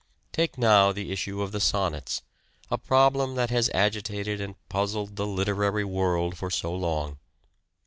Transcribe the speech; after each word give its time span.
The 0.01 0.07
Sonnets. 0.07 0.31
Take 0.33 0.57
now 0.57 0.91
the 0.91 1.11
issue 1.11 1.41
of 1.43 1.51
the 1.51 1.59
Sonnets, 1.59 2.23
a 2.71 2.79
problem 2.79 3.35
that 3.35 3.51
has 3.51 3.69
agitated 3.71 4.41
and 4.41 4.55
puzzled 4.67 5.15
the 5.15 5.27
literary 5.27 5.85
world 5.85 6.35
for 6.37 6.49
so 6.49 6.73
long. 6.73 7.19